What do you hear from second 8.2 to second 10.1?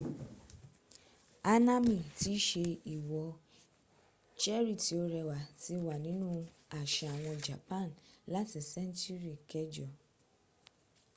láti sẹ́ńtúrì kẹjọ